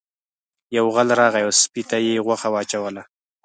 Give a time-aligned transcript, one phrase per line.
[0.77, 3.03] یو غل راغی او سپي ته یې غوښه واچوله.